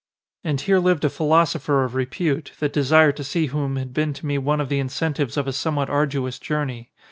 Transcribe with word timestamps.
And 0.43 0.59
here 0.61 0.79
lived 0.79 1.05
a 1.05 1.11
philosopher 1.11 1.83
of 1.83 1.93
repute 1.93 2.53
trs 2.59 2.71
desire 2.71 3.11
to 3.11 3.23
see 3.23 3.45
whom 3.45 3.75
had 3.75 3.93
been 3.93 4.13
to 4.13 4.25
me 4.25 4.39
one 4.39 4.59
of 4.59 4.67
the 4.69 4.79
incentives 4.79 5.37
of 5.37 5.47
a 5.47 5.53
somewhat 5.53 5.91
arduous 5.91 6.39
journey. 6.39 6.89